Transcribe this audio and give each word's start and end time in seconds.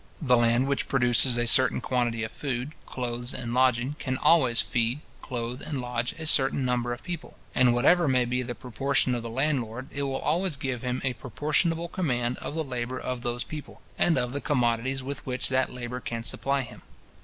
The 0.19 0.35
land 0.35 0.65
which 0.65 0.87
produces 0.87 1.37
a 1.37 1.45
certain 1.45 1.79
quantity 1.79 2.23
of 2.23 2.31
food, 2.31 2.71
clothes, 2.87 3.35
and 3.35 3.53
lodging, 3.53 3.97
can 3.99 4.17
always 4.17 4.59
feed, 4.59 5.01
clothe, 5.21 5.61
and 5.61 5.79
lodge, 5.79 6.13
a 6.13 6.25
certain 6.25 6.65
number 6.65 6.91
of 6.91 7.03
people; 7.03 7.37
and 7.53 7.71
whatever 7.71 8.07
may 8.07 8.25
be 8.25 8.41
the 8.41 8.55
proportion 8.55 9.13
of 9.13 9.21
the 9.21 9.29
landlord, 9.29 9.89
it 9.91 10.01
will 10.01 10.17
always 10.17 10.57
give 10.57 10.81
him 10.81 11.03
a 11.03 11.13
proportionable 11.13 11.87
command 11.87 12.37
of 12.39 12.55
the 12.55 12.63
labour 12.63 12.99
of 12.99 13.21
those 13.21 13.43
people, 13.43 13.79
and 13.95 14.17
of 14.17 14.33
the 14.33 14.41
commodities 14.41 15.03
with 15.03 15.23
which 15.23 15.49
that 15.49 15.71
labour 15.71 15.99
can 15.99 16.23
supply 16.23 16.61
him. 16.63 16.81